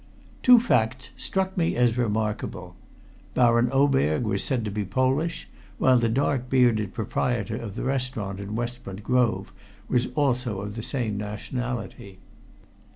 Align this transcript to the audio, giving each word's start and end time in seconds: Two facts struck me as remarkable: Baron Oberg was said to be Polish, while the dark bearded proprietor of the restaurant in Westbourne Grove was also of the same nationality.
Two 0.41 0.59
facts 0.59 1.11
struck 1.15 1.55
me 1.55 1.75
as 1.75 1.95
remarkable: 1.95 2.75
Baron 3.35 3.69
Oberg 3.71 4.23
was 4.23 4.43
said 4.43 4.65
to 4.65 4.71
be 4.71 4.83
Polish, 4.83 5.47
while 5.77 5.99
the 5.99 6.09
dark 6.09 6.49
bearded 6.49 6.91
proprietor 6.91 7.57
of 7.57 7.75
the 7.75 7.83
restaurant 7.83 8.39
in 8.39 8.55
Westbourne 8.55 9.01
Grove 9.03 9.53
was 9.87 10.07
also 10.15 10.61
of 10.61 10.75
the 10.75 10.81
same 10.81 11.17
nationality. 11.19 12.17